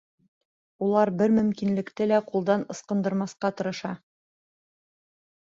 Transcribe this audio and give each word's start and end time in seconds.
Улар 0.85 1.11
бер 1.19 1.35
мөмкинлекте 1.39 2.07
лә 2.13 2.17
ҡулдан 2.31 2.65
ысҡындырмаҫҡа 2.77 3.53
тырыша. 3.61 3.95